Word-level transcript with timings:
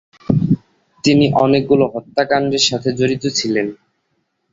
তিনি 1.03 1.25
অনেকগুলো 1.43 1.85
হত্যাকাণ্ডের 1.93 2.63
সাথে 2.69 2.89
জড়িত 2.99 3.23
ছিলেন। 3.37 3.67